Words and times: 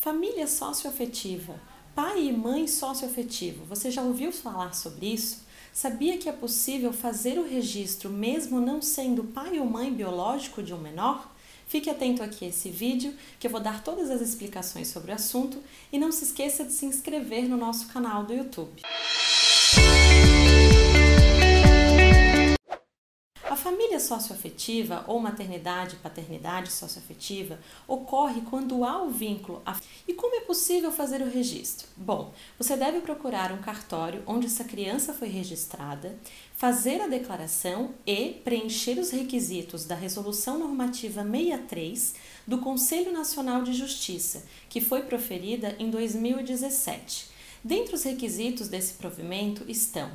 Família 0.00 0.46
socioafetiva. 0.46 1.60
Pai 1.94 2.28
e 2.28 2.32
mãe 2.32 2.66
socioafetivo. 2.66 3.66
Você 3.66 3.90
já 3.90 4.00
ouviu 4.00 4.32
falar 4.32 4.74
sobre 4.74 5.12
isso? 5.12 5.44
Sabia 5.74 6.16
que 6.16 6.26
é 6.26 6.32
possível 6.32 6.90
fazer 6.90 7.38
o 7.38 7.46
registro 7.46 8.08
mesmo 8.08 8.62
não 8.62 8.80
sendo 8.80 9.24
pai 9.24 9.58
ou 9.58 9.66
mãe 9.66 9.92
biológico 9.92 10.62
de 10.62 10.72
um 10.72 10.78
menor? 10.78 11.30
Fique 11.68 11.90
atento 11.90 12.22
aqui 12.22 12.46
a 12.46 12.48
esse 12.48 12.70
vídeo, 12.70 13.14
que 13.38 13.46
eu 13.46 13.50
vou 13.50 13.60
dar 13.60 13.84
todas 13.84 14.10
as 14.10 14.22
explicações 14.22 14.88
sobre 14.88 15.12
o 15.12 15.14
assunto 15.14 15.58
e 15.92 15.98
não 15.98 16.10
se 16.10 16.24
esqueça 16.24 16.64
de 16.64 16.72
se 16.72 16.86
inscrever 16.86 17.46
no 17.46 17.58
nosso 17.58 17.88
canal 17.88 18.24
do 18.24 18.32
YouTube. 18.32 18.80
Socioafetiva 24.00 25.04
ou 25.06 25.20
maternidade 25.20 25.96
paternidade 25.96 26.72
socioafetiva 26.72 27.58
ocorre 27.86 28.40
quando 28.42 28.84
há 28.84 29.02
o 29.02 29.10
vínculo. 29.10 29.62
E 30.08 30.14
como 30.14 30.34
é 30.34 30.40
possível 30.40 30.90
fazer 30.90 31.22
o 31.22 31.30
registro? 31.30 31.86
Bom, 31.96 32.32
você 32.58 32.76
deve 32.76 33.00
procurar 33.00 33.52
um 33.52 33.58
cartório 33.58 34.22
onde 34.26 34.46
essa 34.46 34.64
criança 34.64 35.12
foi 35.12 35.28
registrada, 35.28 36.18
fazer 36.56 37.00
a 37.00 37.06
declaração 37.06 37.90
e 38.06 38.40
preencher 38.44 38.98
os 38.98 39.10
requisitos 39.10 39.84
da 39.84 39.94
Resolução 39.94 40.58
Normativa 40.58 41.22
63 41.22 42.14
do 42.46 42.58
Conselho 42.58 43.12
Nacional 43.12 43.62
de 43.62 43.72
Justiça, 43.72 44.44
que 44.68 44.80
foi 44.80 45.02
proferida 45.02 45.76
em 45.78 45.90
2017. 45.90 47.39
Dentre 47.62 47.94
os 47.94 48.02
requisitos 48.02 48.68
desse 48.68 48.94
provimento 48.94 49.64
estão 49.68 50.10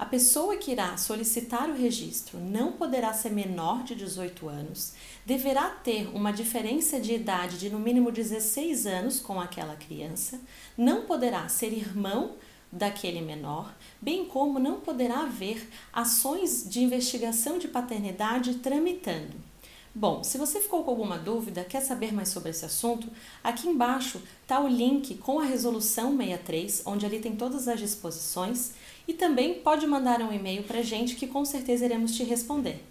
a 0.00 0.06
pessoa 0.06 0.56
que 0.56 0.70
irá 0.70 0.96
solicitar 0.96 1.68
o 1.68 1.76
registro 1.76 2.40
não 2.40 2.72
poderá 2.72 3.12
ser 3.12 3.32
menor 3.32 3.84
de 3.84 3.94
18 3.94 4.48
anos, 4.48 4.94
deverá 5.26 5.68
ter 5.68 6.08
uma 6.16 6.32
diferença 6.32 6.98
de 6.98 7.12
idade 7.12 7.58
de 7.58 7.68
no 7.68 7.78
mínimo 7.78 8.10
16 8.10 8.86
anos 8.86 9.20
com 9.20 9.38
aquela 9.38 9.76
criança, 9.76 10.40
não 10.74 11.02
poderá 11.02 11.46
ser 11.50 11.74
irmão 11.74 12.36
daquele 12.72 13.20
menor, 13.20 13.76
bem 14.00 14.24
como 14.24 14.58
não 14.58 14.80
poderá 14.80 15.20
haver 15.20 15.68
ações 15.92 16.66
de 16.66 16.80
investigação 16.80 17.58
de 17.58 17.68
paternidade 17.68 18.54
tramitando. 18.54 19.49
Bom, 19.92 20.22
se 20.22 20.38
você 20.38 20.60
ficou 20.60 20.84
com 20.84 20.90
alguma 20.90 21.18
dúvida, 21.18 21.64
quer 21.64 21.80
saber 21.80 22.12
mais 22.14 22.28
sobre 22.28 22.50
esse 22.50 22.64
assunto, 22.64 23.08
aqui 23.42 23.68
embaixo 23.68 24.22
está 24.42 24.60
o 24.60 24.68
link 24.68 25.16
com 25.16 25.40
a 25.40 25.44
resolução 25.44 26.16
63, 26.16 26.82
onde 26.86 27.04
ali 27.04 27.18
tem 27.18 27.34
todas 27.34 27.66
as 27.66 27.80
disposições, 27.80 28.72
e 29.08 29.12
também 29.12 29.54
pode 29.54 29.86
mandar 29.88 30.20
um 30.20 30.32
e-mail 30.32 30.62
para 30.62 30.78
a 30.78 30.82
gente 30.82 31.16
que 31.16 31.26
com 31.26 31.44
certeza 31.44 31.84
iremos 31.84 32.14
te 32.14 32.22
responder. 32.22 32.84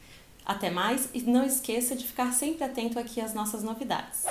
Até 0.46 0.70
mais 0.70 1.08
e 1.14 1.22
não 1.22 1.46
esqueça 1.46 1.96
de 1.96 2.06
ficar 2.06 2.34
sempre 2.34 2.66
atento 2.66 3.00
aqui 3.00 3.22
às 3.22 3.34
nossas 3.34 3.64
novidades. 3.64 4.26